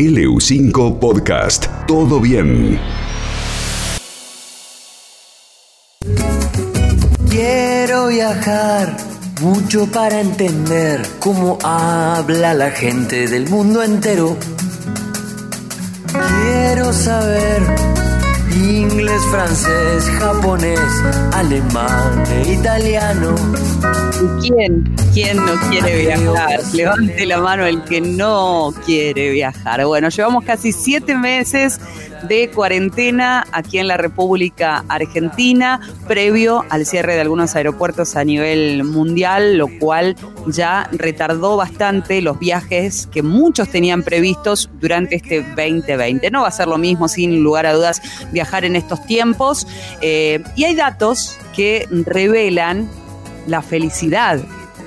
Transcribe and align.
LU5 0.00 0.98
Podcast. 0.98 1.66
Todo 1.86 2.20
bien. 2.20 2.80
Quiero 7.28 8.06
viajar 8.06 8.96
mucho 9.42 9.86
para 9.88 10.22
entender 10.22 11.02
cómo 11.18 11.58
habla 11.62 12.54
la 12.54 12.70
gente 12.70 13.28
del 13.28 13.50
mundo 13.50 13.82
entero. 13.82 14.38
Quiero 16.12 16.94
saber 16.94 17.60
inglés, 18.54 19.22
francés, 19.30 20.04
japonés, 20.18 20.80
alemán 21.32 22.24
e 22.32 22.52
italiano. 22.52 23.34
¿Y 24.20 24.48
quién? 24.48 24.96
¿Quién 25.14 25.36
no 25.38 25.52
quiere 25.68 26.02
viajar? 26.02 26.60
Levante 26.74 27.26
la 27.26 27.38
mano 27.38 27.64
el 27.64 27.82
que 27.84 28.00
no 28.00 28.72
quiere 28.84 29.30
viajar. 29.30 29.84
Bueno, 29.86 30.08
llevamos 30.08 30.44
casi 30.44 30.72
siete 30.72 31.16
meses 31.16 31.80
de 32.28 32.50
cuarentena 32.50 33.46
aquí 33.52 33.78
en 33.78 33.88
la 33.88 33.96
República 33.96 34.84
Argentina, 34.88 35.80
previo 36.06 36.64
al 36.68 36.84
cierre 36.84 37.14
de 37.14 37.22
algunos 37.22 37.56
aeropuertos 37.56 38.14
a 38.14 38.24
nivel 38.24 38.84
mundial, 38.84 39.56
lo 39.56 39.68
cual 39.78 40.16
ya 40.46 40.88
retardó 40.92 41.56
bastante 41.56 42.20
los 42.20 42.38
viajes 42.38 43.06
que 43.06 43.22
muchos 43.22 43.70
tenían 43.70 44.02
previstos 44.02 44.70
durante 44.80 45.16
este 45.16 45.42
2020. 45.42 46.30
No 46.30 46.42
va 46.42 46.48
a 46.48 46.52
ser 46.52 46.68
lo 46.68 46.76
mismo, 46.78 47.08
sin 47.08 47.42
lugar 47.42 47.64
a 47.66 47.72
dudas, 47.72 48.02
viajar 48.32 48.39
en 48.64 48.76
estos 48.76 49.04
tiempos. 49.06 49.66
Eh, 50.00 50.42
y 50.56 50.64
hay 50.64 50.74
datos 50.74 51.38
que 51.54 51.86
revelan 51.90 52.88
la 53.46 53.62
felicidad 53.62 54.40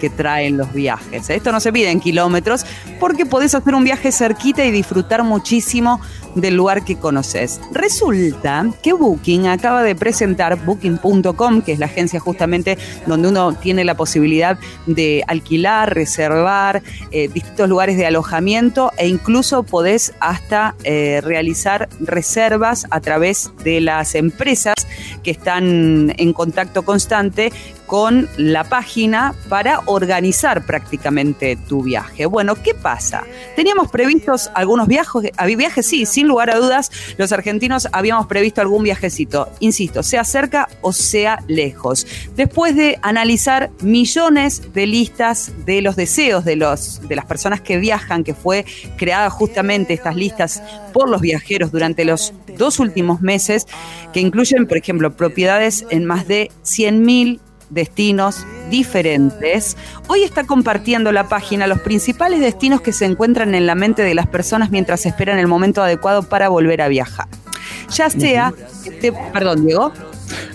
que 0.04 0.10
traen 0.10 0.58
los 0.58 0.74
viajes. 0.74 1.30
Esto 1.30 1.54
no 1.54 1.62
se 1.62 1.72
pide 1.72 1.90
en 1.90 2.02
kilómetros 2.02 2.66
porque 3.00 3.26
podés 3.26 3.56
hacer 3.56 3.74
un 3.74 3.86
viaje 3.86 4.12
cerquita 4.12 4.66
y 4.66 4.70
disfrutar 4.70 5.24
muchísimo 5.24 6.02
del 6.36 6.56
lugar 6.58 6.84
que 6.84 6.98
conoces. 6.98 7.62
Resulta 7.72 8.66
que 8.82 8.92
Booking 8.92 9.48
acaba 9.48 9.82
de 9.82 9.96
presentar 9.96 10.58
Booking.com, 10.66 11.62
que 11.62 11.72
es 11.72 11.80
la 11.80 11.86
agencia 11.86 12.20
justamente 12.20 12.78
donde 13.06 13.30
uno 13.30 13.54
tiene 13.54 13.86
la 13.86 13.96
posibilidad 13.96 14.60
de 14.88 15.24
alquilar, 15.26 15.96
reservar 15.96 16.84
eh, 17.12 17.30
distintos 17.30 17.70
lugares 17.70 17.96
de 17.96 18.06
alojamiento 18.06 18.92
e 18.98 19.08
incluso 19.08 19.64
podés 19.64 20.14
hasta 20.20 20.76
eh, 20.84 21.22
realizar 21.24 21.88
reservas 22.02 22.88
a 22.90 23.00
través 23.00 23.52
de 23.64 23.80
las 23.80 24.16
empresas 24.16 24.76
que 25.24 25.32
están 25.32 26.14
en 26.18 26.34
contacto 26.34 26.84
constante 26.84 27.52
con 27.86 28.28
la 28.38 28.64
página 28.64 29.36
para 29.50 29.82
organizar 29.86 30.66
prácticamente 30.66 31.56
tu 31.56 31.84
viaje. 31.84 32.26
Bueno, 32.26 32.56
¿qué 32.56 32.74
pasa? 32.74 33.24
Teníamos 33.56 33.92
previstos 33.92 34.50
algunos 34.56 34.88
viajes, 34.88 35.32
viajes 35.58 35.86
sí, 35.86 36.06
sin 36.06 36.28
lugar 36.28 36.50
a 36.50 36.58
dudas, 36.58 36.92
los 37.18 37.32
argentinos 37.32 37.88
habíamos 37.92 38.28
previsto 38.28 38.62
algún 38.62 38.84
viajecito, 38.84 39.50
insisto, 39.60 40.02
sea 40.02 40.24
cerca 40.24 40.70
o 40.82 40.92
sea 40.92 41.44
lejos. 41.48 42.08
Después 42.36 42.76
de 42.76 42.98
analizar 43.02 43.70
millones 43.82 44.74
de 44.74 44.88
listas 44.88 45.52
de 45.66 45.82
los 45.82 45.96
deseos 45.96 46.46
de, 46.46 46.56
los, 46.56 47.08
de 47.08 47.16
las 47.16 47.26
personas 47.26 47.62
que 47.62 47.78
viajan, 47.78 48.24
que 48.24 48.34
fue 48.34 48.66
creada 48.98 49.30
justamente 49.30 49.94
estas 49.94 50.16
listas 50.16 50.64
por 50.94 51.10
los 51.10 51.22
viajeros 51.22 51.72
durante 51.72 52.06
los 52.06 52.34
dos 52.58 52.80
últimos 52.80 53.22
meses, 53.22 53.68
que 54.14 54.20
incluyen, 54.20 54.68
por 54.68 54.78
ejemplo, 54.78 55.13
propiedades 55.14 55.86
en 55.90 56.06
más 56.06 56.28
de 56.28 56.52
100.000 56.64 57.40
destinos 57.70 58.46
diferentes. 58.70 59.76
Hoy 60.08 60.24
está 60.24 60.46
compartiendo 60.46 61.12
la 61.12 61.28
página 61.28 61.68
los 61.68 61.82
principales 61.82 62.40
destinos 62.40 62.82
que 62.82 62.94
se 62.94 63.06
encuentran 63.06 63.56
en 63.56 63.66
la 63.66 63.76
mente 63.76 64.04
de 64.04 64.14
las 64.14 64.28
personas 64.28 64.72
mientras 64.72 65.06
esperan 65.06 65.40
el 65.40 65.48
momento 65.48 65.82
adecuado 65.82 66.24
para 66.24 66.50
volver 66.50 66.82
a 66.82 66.88
viajar. 66.88 67.28
Ya 67.90 68.10
sea, 68.10 68.54
este, 68.86 69.12
perdón, 69.32 69.66
Diego. 69.66 69.92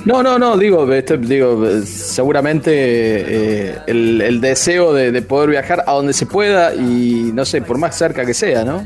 No, 0.05 0.23
no, 0.23 0.39
no, 0.39 0.56
digo, 0.56 0.91
este, 0.92 1.19
digo 1.19 1.68
seguramente 1.85 2.73
eh, 2.74 3.79
el, 3.86 4.41
deseo 4.41 4.92
de, 4.92 5.13
de, 5.13 5.23
poder 5.23 5.51
viajar 5.51 5.85
a 5.86 5.92
donde 5.92 6.13
se 6.13 6.27
pueda 6.27 6.74
y 6.74 7.30
no 7.35 7.45
sé, 7.45 7.63
por 7.63 7.79
más 7.79 7.97
cerca 7.97 8.24
que 8.24 8.35
sea, 8.35 8.64
¿no? 8.64 8.85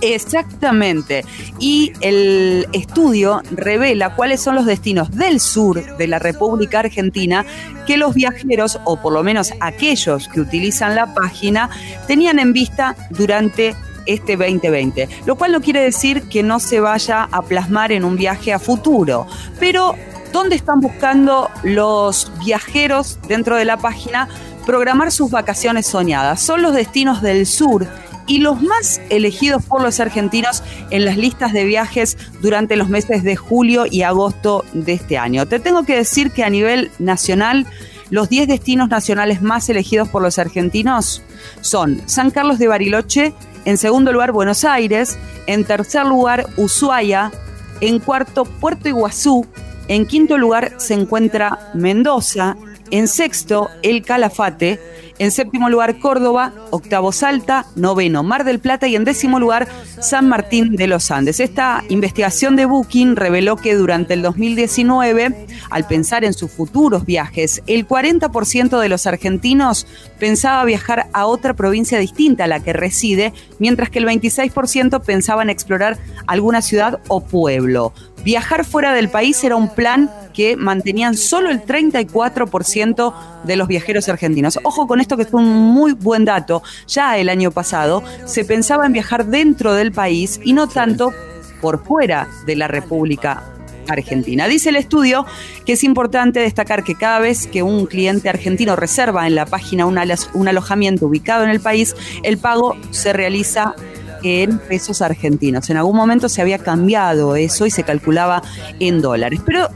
Exactamente. 0.00 1.24
Y 1.58 1.92
el 2.00 2.66
estudio 2.72 3.42
revela 3.50 4.14
cuáles 4.14 4.40
son 4.40 4.54
los 4.54 4.66
destinos 4.66 5.10
del 5.10 5.40
sur 5.40 5.96
de 5.96 6.06
la 6.06 6.18
República 6.18 6.80
Argentina 6.80 7.44
que 7.86 7.96
los 7.96 8.14
viajeros, 8.14 8.78
o 8.84 9.00
por 9.00 9.12
lo 9.12 9.22
menos 9.22 9.52
aquellos 9.60 10.28
que 10.28 10.40
utilizan 10.40 10.94
la 10.94 11.14
página, 11.14 11.70
tenían 12.06 12.38
en 12.38 12.52
vista 12.52 12.96
durante 13.10 13.74
este 14.06 14.36
2020. 14.36 15.08
Lo 15.26 15.36
cual 15.36 15.52
no 15.52 15.60
quiere 15.60 15.80
decir 15.80 16.22
que 16.24 16.42
no 16.42 16.60
se 16.60 16.80
vaya 16.80 17.28
a 17.30 17.42
plasmar 17.42 17.92
en 17.92 18.04
un 18.04 18.16
viaje 18.16 18.52
a 18.52 18.58
futuro. 18.58 19.26
Pero, 19.60 19.94
¿dónde 20.32 20.56
están 20.56 20.80
buscando 20.80 21.50
los 21.62 22.30
viajeros 22.44 23.18
dentro 23.28 23.56
de 23.56 23.64
la 23.64 23.76
página 23.76 24.28
programar 24.66 25.12
sus 25.12 25.30
vacaciones 25.30 25.86
soñadas? 25.86 26.40
Son 26.40 26.62
los 26.62 26.74
destinos 26.74 27.20
del 27.22 27.46
sur 27.46 27.86
y 28.28 28.38
los 28.38 28.62
más 28.62 29.00
elegidos 29.10 29.64
por 29.64 29.82
los 29.82 29.98
argentinos 29.98 30.62
en 30.90 31.04
las 31.04 31.16
listas 31.16 31.52
de 31.52 31.64
viajes 31.64 32.16
durante 32.40 32.76
los 32.76 32.88
meses 32.88 33.24
de 33.24 33.34
julio 33.34 33.86
y 33.90 34.02
agosto 34.02 34.64
de 34.74 34.92
este 34.92 35.18
año. 35.18 35.46
Te 35.46 35.58
tengo 35.58 35.82
que 35.82 35.96
decir 35.96 36.30
que 36.30 36.44
a 36.44 36.50
nivel 36.50 36.92
nacional, 37.00 37.66
los 38.10 38.28
10 38.28 38.46
destinos 38.46 38.88
nacionales 38.88 39.42
más 39.42 39.68
elegidos 39.68 40.08
por 40.08 40.22
los 40.22 40.38
argentinos 40.38 41.22
son 41.62 42.00
San 42.06 42.30
Carlos 42.30 42.58
de 42.58 42.68
Bariloche, 42.68 43.32
en 43.64 43.78
segundo 43.78 44.12
lugar 44.12 44.32
Buenos 44.32 44.64
Aires, 44.64 45.18
en 45.46 45.64
tercer 45.64 46.06
lugar 46.06 46.46
Ushuaia, 46.56 47.32
en 47.80 47.98
cuarto 47.98 48.44
Puerto 48.44 48.88
Iguazú, 48.88 49.46
en 49.88 50.06
quinto 50.06 50.36
lugar 50.36 50.74
se 50.76 50.94
encuentra 50.94 51.70
Mendoza, 51.74 52.56
en 52.90 53.08
sexto 53.08 53.68
El 53.82 54.02
Calafate, 54.02 54.78
en 55.18 55.32
séptimo 55.32 55.68
lugar, 55.68 55.98
Córdoba. 55.98 56.52
Octavo, 56.70 57.12
Salta. 57.12 57.66
Noveno, 57.74 58.22
Mar 58.22 58.44
del 58.44 58.60
Plata. 58.60 58.86
Y 58.86 58.94
en 58.94 59.04
décimo 59.04 59.40
lugar, 59.40 59.68
San 60.00 60.28
Martín 60.28 60.76
de 60.76 60.86
los 60.86 61.10
Andes. 61.10 61.40
Esta 61.40 61.82
investigación 61.88 62.54
de 62.56 62.66
Booking 62.66 63.16
reveló 63.16 63.56
que 63.56 63.74
durante 63.74 64.14
el 64.14 64.22
2019, 64.22 65.46
al 65.70 65.86
pensar 65.86 66.24
en 66.24 66.34
sus 66.34 66.50
futuros 66.50 67.04
viajes, 67.04 67.62
el 67.66 67.86
40% 67.86 68.78
de 68.78 68.88
los 68.88 69.06
argentinos 69.06 69.86
pensaba 70.18 70.64
viajar 70.64 71.08
a 71.12 71.26
otra 71.26 71.54
provincia 71.54 71.98
distinta 71.98 72.44
a 72.44 72.48
la 72.48 72.60
que 72.60 72.72
reside, 72.72 73.32
mientras 73.58 73.90
que 73.90 73.98
el 73.98 74.06
26% 74.06 75.02
pensaba 75.02 75.42
en 75.42 75.50
explorar 75.50 75.98
alguna 76.26 76.62
ciudad 76.62 77.00
o 77.08 77.22
pueblo. 77.22 77.92
Viajar 78.28 78.66
fuera 78.66 78.92
del 78.92 79.08
país 79.08 79.42
era 79.42 79.56
un 79.56 79.70
plan 79.70 80.10
que 80.34 80.54
mantenían 80.54 81.16
solo 81.16 81.48
el 81.48 81.64
34% 81.64 83.14
de 83.44 83.56
los 83.56 83.68
viajeros 83.68 84.06
argentinos. 84.10 84.58
Ojo 84.64 84.86
con 84.86 85.00
esto 85.00 85.16
que 85.16 85.22
es 85.22 85.32
un 85.32 85.46
muy 85.46 85.94
buen 85.94 86.26
dato. 86.26 86.62
Ya 86.88 87.16
el 87.16 87.30
año 87.30 87.50
pasado 87.52 88.02
se 88.26 88.44
pensaba 88.44 88.84
en 88.84 88.92
viajar 88.92 89.24
dentro 89.24 89.72
del 89.72 89.92
país 89.92 90.42
y 90.44 90.52
no 90.52 90.66
tanto 90.68 91.14
por 91.62 91.82
fuera 91.82 92.28
de 92.44 92.56
la 92.56 92.68
República 92.68 93.44
Argentina. 93.88 94.46
Dice 94.46 94.68
el 94.68 94.76
estudio 94.76 95.24
que 95.64 95.72
es 95.72 95.84
importante 95.84 96.40
destacar 96.40 96.84
que 96.84 96.94
cada 96.94 97.20
vez 97.20 97.46
que 97.46 97.62
un 97.62 97.86
cliente 97.86 98.28
argentino 98.28 98.76
reserva 98.76 99.26
en 99.26 99.34
la 99.34 99.46
página 99.46 99.86
un, 99.86 99.98
alojamiento 100.48 101.06
ubicado 101.06 101.44
en 101.44 101.50
el 101.50 101.60
país, 101.60 101.96
el 102.22 102.38
pago 102.38 102.76
se 102.90 103.12
realiza 103.12 103.74
en 104.22 104.58
pesos 104.58 105.02
argentinos. 105.02 105.70
En 105.70 105.76
algún 105.76 105.96
momento 105.96 106.28
se 106.28 106.42
había 106.42 106.58
cambiado 106.58 107.36
eso 107.36 107.66
y 107.66 107.70
se 107.70 107.82
calculaba 107.82 108.42
en 108.80 109.00
dólares. 109.00 109.40
Pero 109.44 109.68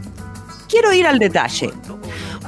quiero 0.68 0.92
ir 0.92 1.06
al 1.06 1.18
detalle. 1.18 1.70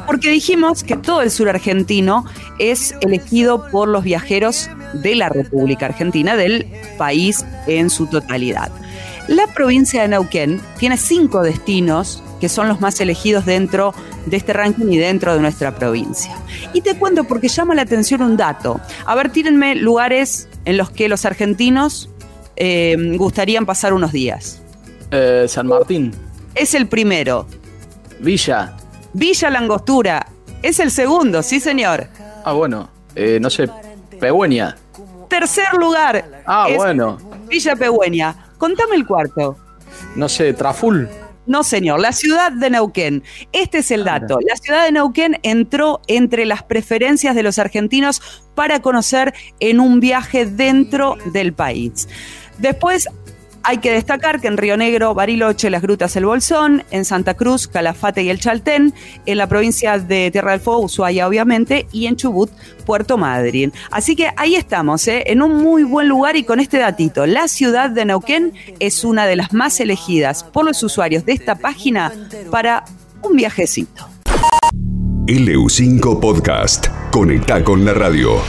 Porque 0.06 0.30
dijimos 0.30 0.84
que 0.84 0.96
todo 0.96 1.22
el 1.22 1.30
sur 1.30 1.48
argentino 1.48 2.24
es 2.58 2.94
elegido 3.00 3.70
por 3.70 3.88
los 3.88 4.04
viajeros 4.04 4.68
de 4.92 5.14
la 5.14 5.28
República 5.28 5.86
Argentina, 5.86 6.36
del 6.36 6.66
país 6.98 7.44
en 7.66 7.90
su 7.90 8.06
totalidad. 8.06 8.70
La 9.28 9.46
provincia 9.46 10.02
de 10.02 10.08
Neuquén 10.08 10.60
tiene 10.78 10.98
cinco 10.98 11.42
destinos 11.42 12.22
que 12.40 12.50
son 12.50 12.68
los 12.68 12.80
más 12.80 13.00
elegidos 13.00 13.46
dentro 13.46 13.94
de 14.26 14.36
este 14.36 14.52
ranking 14.52 14.86
y 14.90 14.98
dentro 14.98 15.32
de 15.32 15.40
nuestra 15.40 15.74
provincia. 15.74 16.36
Y 16.74 16.82
te 16.82 16.94
cuento 16.96 17.24
porque 17.24 17.48
llama 17.48 17.74
la 17.74 17.82
atención 17.82 18.20
un 18.20 18.36
dato. 18.36 18.80
A 19.06 19.14
ver, 19.14 19.30
tírenme 19.30 19.74
lugares 19.76 20.48
en 20.64 20.76
los 20.76 20.90
que 20.90 21.08
los 21.08 21.24
argentinos 21.24 22.10
eh, 22.56 22.96
gustarían 23.16 23.66
pasar 23.66 23.92
unos 23.92 24.12
días. 24.12 24.62
Eh, 25.10 25.46
San 25.48 25.66
Martín. 25.66 26.12
Es 26.54 26.74
el 26.74 26.86
primero. 26.86 27.46
Villa. 28.20 28.76
Villa 29.12 29.50
Langostura. 29.50 30.26
Es 30.62 30.80
el 30.80 30.90
segundo, 30.90 31.42
sí 31.42 31.60
señor. 31.60 32.06
Ah, 32.44 32.52
bueno. 32.52 32.88
Eh, 33.14 33.38
no 33.40 33.50
sé, 33.50 33.68
Pegüeña. 34.18 34.76
Tercer 35.28 35.74
lugar. 35.74 36.42
Ah, 36.46 36.68
bueno. 36.74 37.18
Villa 37.48 37.76
Pegüeña. 37.76 38.50
Contame 38.58 38.96
el 38.96 39.06
cuarto. 39.06 39.56
No 40.16 40.28
sé, 40.28 40.52
Traful. 40.52 41.08
No, 41.46 41.62
señor, 41.62 42.00
la 42.00 42.12
ciudad 42.12 42.52
de 42.52 42.70
Neuquén. 42.70 43.22
Este 43.52 43.78
es 43.78 43.90
el 43.90 44.04
dato. 44.04 44.38
La 44.46 44.56
ciudad 44.56 44.84
de 44.84 44.92
Neuquén 44.92 45.38
entró 45.42 46.00
entre 46.06 46.46
las 46.46 46.62
preferencias 46.62 47.34
de 47.34 47.42
los 47.42 47.58
argentinos 47.58 48.22
para 48.54 48.80
conocer 48.80 49.34
en 49.60 49.80
un 49.80 50.00
viaje 50.00 50.46
dentro 50.46 51.16
del 51.32 51.52
país. 51.52 52.08
Después 52.58 53.08
hay 53.64 53.78
que 53.78 53.92
destacar 53.92 54.40
que 54.40 54.48
en 54.48 54.56
Río 54.56 54.76
Negro, 54.76 55.14
Bariloche, 55.14 55.70
Las 55.70 55.82
Grutas, 55.82 56.14
El 56.16 56.26
Bolsón, 56.26 56.84
en 56.90 57.04
Santa 57.04 57.34
Cruz, 57.34 57.66
Calafate 57.66 58.22
y 58.22 58.30
El 58.30 58.38
Chaltén, 58.38 58.94
en 59.26 59.38
la 59.38 59.48
provincia 59.48 59.98
de 59.98 60.30
Tierra 60.30 60.52
del 60.52 60.60
Fuego, 60.60 60.82
Ushuaia 60.82 61.26
obviamente, 61.26 61.86
y 61.90 62.06
en 62.06 62.16
Chubut, 62.16 62.50
Puerto 62.84 63.16
Madryn. 63.16 63.72
Así 63.90 64.14
que 64.14 64.30
ahí 64.36 64.54
estamos, 64.54 65.08
¿eh? 65.08 65.24
en 65.26 65.42
un 65.42 65.62
muy 65.62 65.82
buen 65.82 66.08
lugar 66.08 66.36
y 66.36 66.44
con 66.44 66.60
este 66.60 66.78
datito. 66.78 67.26
La 67.26 67.48
ciudad 67.48 67.90
de 67.90 68.04
Neuquén 68.04 68.52
es 68.78 69.02
una 69.04 69.26
de 69.26 69.36
las 69.36 69.52
más 69.52 69.80
elegidas 69.80 70.44
por 70.44 70.64
los 70.64 70.82
usuarios 70.82 71.24
de 71.24 71.32
esta 71.32 71.54
página 71.54 72.12
para 72.50 72.84
un 73.22 73.36
viajecito. 73.36 74.08
LU5 75.26 76.20
Podcast. 76.20 76.88
Conecta 77.10 77.64
con 77.64 77.84
la 77.84 77.94
radio. 77.94 78.40